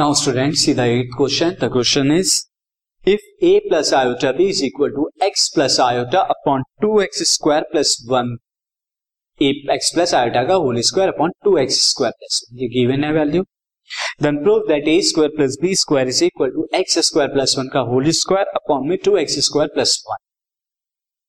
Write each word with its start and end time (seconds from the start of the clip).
Now 0.00 0.14
students, 0.14 0.60
see 0.60 0.72
the 0.72 0.84
eighth 0.84 1.14
question. 1.14 1.56
The 1.60 1.68
question 1.68 2.10
is, 2.10 2.48
if 3.04 3.20
a 3.42 3.60
plus 3.68 3.92
iota 3.92 4.32
b 4.32 4.48
is 4.48 4.62
equal 4.64 4.88
to 4.88 5.10
x 5.26 5.50
plus 5.50 5.78
iota 5.78 6.26
upon 6.34 6.62
2x 6.82 7.26
square 7.30 7.64
plus 7.72 7.90
1, 8.08 8.38
a 9.40 9.50
x 9.74 9.90
plus 9.94 10.14
iota 10.14 10.46
का 10.48 10.54
whole 10.54 10.80
square 10.80 11.08
upon 11.08 11.32
2x 11.46 11.68
square 11.88 12.12
plus 12.12 12.40
ये 12.52 12.68
given 12.68 13.04
है 13.04 13.12
value 13.12 13.42
then 14.22 14.42
prove 14.42 14.58
that 14.68 14.88
a 14.88 14.96
square 15.08 15.30
plus 15.36 15.58
b 15.64 15.74
square 15.74 16.08
is 16.08 16.24
equal 16.24 16.50
to 16.50 16.68
x 16.74 16.98
square 16.98 17.28
plus 17.28 17.56
1 17.58 17.68
का 17.72 17.80
whole 17.80 18.10
square 18.10 18.46
upon 18.46 18.88
में 18.88 18.96
2x 19.08 19.38
square 19.48 19.68
plus 19.68 20.04
1 20.10 20.16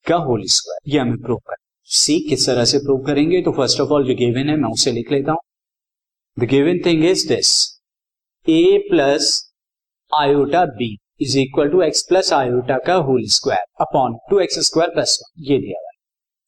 का 0.07 0.15
whole 0.15 0.43
square 0.45 0.93
ये 0.93 0.99
हमें 0.99 1.17
prove 1.17 1.38
करना 1.38 1.65
सी 1.83 2.19
किस 2.29 2.45
तरह 2.45 2.65
से 2.65 2.77
प्रूव 2.77 3.03
करेंगे? 3.05 3.41
तो 3.41 3.51
फ़र्स्ट 3.51 3.79
ऑफ़ 3.79 3.89
ऑल 3.89 4.07
जो 4.07 4.15
गिवन 4.15 4.49
है 4.49 4.55
मैं 4.55 4.72
उसे 4.73 4.91
लिख 4.91 5.11
लेता 5.11 5.31
हूँ। 5.31 5.39
The 6.39 6.44
given 6.44 6.80
thing 6.85 7.05
is 7.05 7.27
this 7.27 7.80
a 8.48 8.77
plus 8.90 9.26
iota 10.12 10.63
b 10.77 10.86
is 11.22 11.38
equal 11.40 11.70
to 11.70 11.81
x 11.81 12.02
plus 12.09 12.31
iota 12.34 12.77
का 12.86 12.94
whole 13.08 13.26
square 13.34 13.66
upon 13.81 14.16
two 14.30 14.40
x 14.40 14.58
square 14.67 14.90
plus 14.90 15.17
one 15.22 15.44
ये 15.50 15.58
दिया 15.58 15.80
हुआ 15.80 15.88
है। 15.88 15.98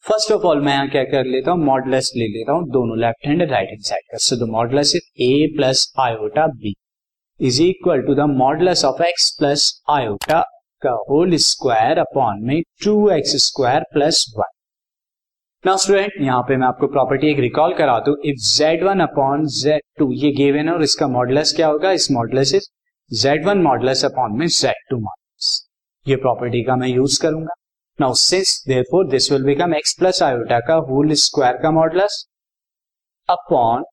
फ़र्स्ट 0.05 0.31
ऑफ़ 0.31 0.45
ऑल 0.47 0.61
मैं 0.61 0.73
यहाँ 0.73 0.87
क्या 0.89 1.03
कर 1.03 1.25
लेता 1.25 1.51
हूँ? 1.51 1.63
मॉडलेस 1.65 2.11
ले 2.17 2.27
लेता 2.27 2.51
हूँ। 2.51 2.67
दोनों 2.71 2.97
left 2.99 3.27
hand 3.27 3.41
right 3.51 3.69
hand 3.69 3.83
side 3.83 4.03
का। 4.11 4.17
So 4.17 4.35
the 4.35 4.49
modulus 4.51 4.95
is 4.95 5.21
a 5.23 5.47
plus 5.57 5.85
iota 5.99 6.47
b 6.47 6.73
is 7.39 7.61
equal 7.63 8.01
to 8.07 8.15
the 8.15 8.27
modulus 8.31 8.85
of 8.85 9.03
x 9.03 9.29
plus 9.39 9.71
iota 9.89 10.41
का 10.81 10.97
होल 11.09 11.35
स्क्वायर 11.45 11.99
अपॉन 11.99 12.43
में 12.47 12.61
two 12.83 13.09
x 13.11 13.35
square 13.45 13.85
plus 13.93 14.25
one 14.37 14.52
now 15.63 15.77
student 15.77 16.13
यहाँ 16.21 16.41
पे 16.43 16.55
मैं 16.57 16.65
आपको 16.67 16.87
property 16.87 17.27
एक 17.27 17.37
recall 17.39 17.73
करा 17.73 17.97
दू। 18.05 18.15
If 18.29 18.37
z 18.45 18.83
one 18.83 18.99
upon 18.99 19.45
z 19.49 19.81
two 19.97 20.09
ये 20.13 20.31
गिवन 20.37 20.67
है 20.67 20.73
और 20.73 20.81
इसका 20.83 21.07
मॉडलेस 21.07 21.53
क्या 21.55 21.67
होगा? 21.67 21.91
इस 21.91 22.07
modulus 22.11 22.53
is 22.55 22.65
z 23.11 23.45
one 23.45 23.61
modulus 23.63 24.03
upon 24.05 24.35
में 24.37 24.45
जेड 24.47 24.81
टू 24.89 24.97
मॉडलेस 24.97 25.47
ये 26.05 26.15
प्रॉपर्टी 26.15 26.63
का 26.63 26.75
मैं 26.75 26.87
यूज़ 26.87 27.21
करूँगा। 27.21 27.53
Now 27.99 28.13
since 28.13 28.63
therefore 28.67 29.07
this 29.09 29.31
will 29.31 29.43
become 29.43 29.75
X 29.75 29.95
plus 29.99 30.21
iota 30.23 30.59
का 30.67 30.75
होल 30.89 31.13
स्क्वायर 31.21 31.57
का 31.61 31.71
modulus 31.71 32.17
upon 33.29 33.83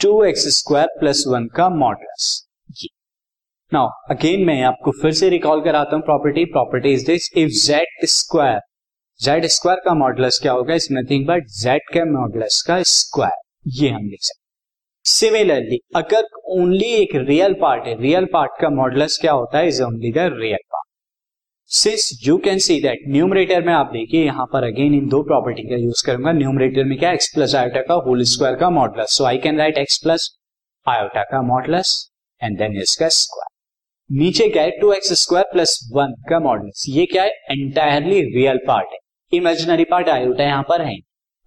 two 0.00 0.22
X 0.24 0.46
square 0.56 0.88
plus 0.98 1.24
one 1.28 1.46
का 1.56 1.68
मॉडलेस 1.76 2.26
नाउ 3.72 3.88
अगेन 4.10 4.44
मैं 4.46 4.62
आपको 4.64 4.90
फिर 5.00 5.12
से 5.14 5.28
रिकॉल 5.30 5.64
कराता 5.64 5.96
हूँ 5.96 6.04
property 6.04 6.44
property 6.52 6.92
is 6.92 7.06
this 7.06 7.30
if 7.36 7.50
z 7.62 8.06
square 8.10 8.60
z 9.22 9.44
square 9.46 9.80
का 9.84 9.92
मॉडलस 9.94 10.38
क्या 10.42 10.52
होगा? 10.52 10.74
इज़ 10.74 10.86
नथिंग 10.92 11.26
बट 11.26 11.48
जेड 11.56 11.82
के 11.92 12.04
मॉडलस 12.04 12.62
का 12.66 12.82
स्क्वायर 12.82 13.80
ये 13.80 13.88
हम 13.88 14.06
लिख 14.06 14.22
सकते 14.22 14.40
सिमिलरली 15.04 15.78
अगर 15.96 16.24
ओनली 16.52 16.88
एक 16.94 17.14
रियल 17.28 17.52
पार्ट 17.60 17.86
है 17.86 17.94
रियल 18.00 18.24
पार्ट 18.32 18.60
का 18.60 18.68
मॉडलस 18.70 19.18
क्या 19.20 19.32
होता 19.32 19.58
है? 19.58 19.68
Is 19.68 19.82
only 19.82 20.12
the 20.12 20.18
real 20.34 20.64
part 20.72 20.88
since 21.70 22.10
you 22.26 22.36
can 22.38 22.58
see 22.58 22.80
that 22.82 23.04
numerator 23.08 23.62
में 23.66 23.72
आप 23.72 23.90
देखिए, 23.92 24.24
यहाँ 24.24 24.46
पर 24.52 24.64
अगेन 24.64 24.94
इन 24.94 25.06
दो 25.08 25.22
प्रॉपर्टी 25.22 25.62
का 25.68 25.76
यूज़ 25.76 26.04
करूँगा। 26.06 26.32
न्यूमरेटर 26.32 26.84
में 26.84 26.98
क्या? 26.98 27.12
एक्स 27.12 27.32
प्लस 27.34 27.54
आयोटा 27.54 27.82
का 27.82 27.94
होल 28.06 28.22
स्क्वायर 28.32 28.56
का 28.60 28.70
modulus 28.70 29.16
so 29.18 29.24
I 29.24 29.38
can 29.38 29.58
write 29.58 29.78
X 29.78 29.98
plus 30.02 30.28
iota 30.86 31.22
का 31.24 31.42
मॉडलस 31.42 31.94
एंड 32.40 32.58
देन 32.58 32.76
इसका 32.82 33.08
स्क्वायर 33.18 34.18
नीचे 34.20 34.48
क्या 34.48 34.62
है 34.62 34.80
two 34.80 34.92
X 34.92 35.12
square 35.22 35.46
plus 35.52 35.78
one 35.94 36.14
का 36.30 36.40
मॉडलस 36.40 36.84
ये 36.88 37.06
क्या 37.06 37.22
है? 37.22 37.30
एंटायरली 37.50 38.20
रियल 38.34 38.58
पार्ट 38.66 38.92
है। 38.92 39.00
इमेजिनरी 39.32 39.84
पार्ट 39.84 40.08
आयोटा 40.08 40.44
यहाँ 40.44 40.62
पर 40.68 40.82
है। 40.82 40.96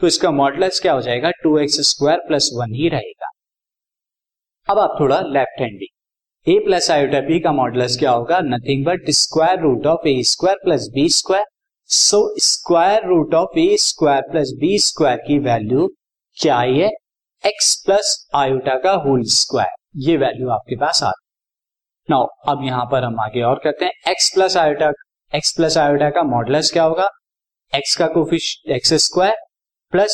तो 0.02 0.08
इसका 0.08 0.32
मॉडलस 0.32 0.80
क्या 0.82 0.94
हो 0.94 1.02
जाएगा? 1.02 1.32
Two 1.44 1.58
X 1.58 1.80
square 1.90 2.20
plus 2.28 2.50
one 2.56 2.74
ही 2.76 2.90
रहेगा। 2.90 3.30
अब 4.68 4.80
आप 4.80 4.96
थोड़ा 5.00 5.20
लेफ़्ट 5.24 5.62
हैंड 5.62 5.78
भी 5.80 5.88
ए 6.48 6.58
प्लस 6.66 6.90
आयोटा 6.92 7.20
बी 7.22 7.40
का 7.40 7.52
मॉडलस 7.54 7.98
क्या 8.00 8.12
होगा? 8.12 8.40
Nothing 8.44 8.86
but 8.86 9.10
square 9.12 9.60
root 9.60 9.86
of 9.88 10.08
a 10.08 10.22
square 10.26 10.58
plus 10.64 10.88
b 10.94 11.08
square 11.12 11.46
so 11.90 12.20
square 12.44 13.06
root 13.08 13.34
of 13.36 13.58
a 13.60 13.76
square 13.80 14.22
plus 14.32 14.52
b 14.60 14.78
square 14.80 15.18
की 15.28 15.38
value 15.40 15.88
क्या 16.38 16.60
है? 16.60 16.90
एक्स 17.44 17.76
प्लस 17.86 18.16
आयोटा 18.36 18.78
का 18.80 18.92
होल 19.02 19.24
स्क्वायर 19.32 19.76
ये 20.02 20.18
value 20.18 20.50
आपके 20.50 20.76
पास 20.76 21.04
आ 21.04 21.12
नाउ 22.10 22.26
अब 22.48 22.64
यहाँ 22.66 22.86
पर 22.92 23.04
हम 23.04 23.20
आगे 23.20 23.42
और 23.42 23.60
करते 23.64 23.86
हैं। 23.86 24.12
X 24.12 24.34
plus 24.34 24.58
iota 24.58 24.92
x 25.34 25.54
plus 25.58 25.78
iota 25.78 26.10
का 26.10 26.24
मॉडलस 26.26 26.72
क्या 26.72 26.84
होगा? 26.84 27.08
एक्स 27.74 27.96
का 27.98 28.06
coefficient 28.08 28.46
x 28.72 28.94
square 29.04 29.36
plus 29.94 30.14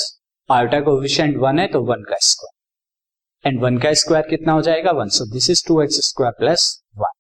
iota 0.50 0.80
coefficient 0.82 1.38
one 1.38 1.60
है 1.60 1.68
तो 1.68 1.82
वन 1.86 2.04
का 2.10 2.18
स्क्वायर 2.22 2.60
एंड 3.46 3.60
वन 3.62 3.78
का 3.78 3.92
स्क्वायर 3.94 4.28
कितना 4.30 4.54
हो 4.54 4.62
जाएगा? 4.62 4.92
One 4.92 5.10
so 5.10 5.26
this 5.34 5.50
is 5.50 5.64
two 5.68 5.82
x 5.82 6.00
square 6.06 6.34
plus 6.40 6.64
one 6.98 7.12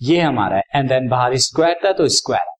ये 0.00 0.20
हमारा 0.20 0.56
है. 0.56 0.62
एंड 0.74 0.88
देन 0.88 1.08
बाहर 1.08 1.36
स्क्वायर 1.46 1.80
था 1.84 1.92
तो 1.92 2.08
स्क्वायर 2.16 2.48
है. 2.48 2.54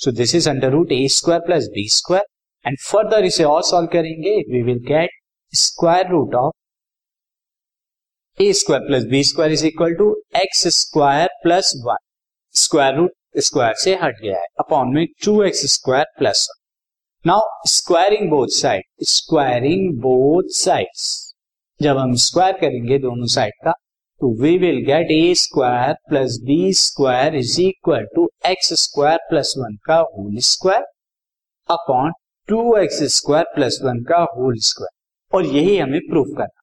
So 0.00 0.12
this 0.12 0.34
is 0.34 0.48
under 0.50 0.70
root 0.70 0.92
a 0.92 1.06
square 1.10 1.40
plus 1.46 1.68
b 1.74 1.88
square 1.92 2.24
and 2.64 2.78
further 2.80 3.24
इसे 3.24 3.44
और 3.44 3.62
सॉल्व 3.64 3.88
करेंगे. 3.92 4.36
We 4.52 4.62
will 4.62 4.78
get 4.88 5.10
square 5.52 6.08
root 6.10 6.34
of 6.34 6.52
a 8.38 8.52
square 8.54 8.86
plus 8.86 9.04
b 9.10 9.24
square 9.24 9.52
is 9.52 9.66
equal 9.66 9.94
to 9.94 10.14
x 10.36 10.66
square 10.78 11.28
plus 11.42 11.72
one 11.86 12.04
square 12.54 12.94
root 12.94 13.12
square 13.38 13.74
से 13.78 13.94
हट 14.02 14.20
गया 14.22 14.38
है 14.38 14.46
upon 14.60 14.94
में 14.94 15.06
two 15.24 15.42
x 15.42 15.64
square 15.72 16.04
plus 16.18 16.46
now 17.24 17.40
squaring 17.68 18.28
both 18.30 18.48
side 18.56 18.84
squaring 19.08 19.88
both 20.00 20.54
sides 20.56 21.04
जब 21.80 21.98
हम 21.98 22.14
square 22.24 22.58
करेंगे 22.60 22.98
दोनों 22.98 23.26
side 23.34 23.52
का 23.64 23.72
तो 24.20 24.32
we 24.42 24.56
will 24.58 24.80
get 24.84 25.10
a 25.10 25.34
square 25.36 25.94
plus 26.08 26.38
b 26.44 26.72
square 26.74 27.34
is 27.36 27.60
equal 27.60 28.06
to 28.14 28.28
x 28.50 28.72
square 28.82 29.18
plus 29.30 29.54
one 29.58 29.76
का 29.86 29.98
whole 29.98 30.36
square 30.50 30.84
upon 31.68 32.12
two 32.48 32.76
x 32.76 33.02
square 33.16 33.44
plus 33.54 33.78
one 33.84 34.02
का 34.08 34.18
whole 34.36 34.58
square 34.68 35.36
और 35.36 35.46
यही 35.46 35.76
हमें 35.78 36.00
प्रूफ 36.00 36.28
करना। 36.28 36.62